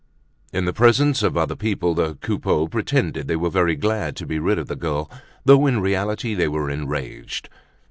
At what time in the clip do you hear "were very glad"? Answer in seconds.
3.35-4.15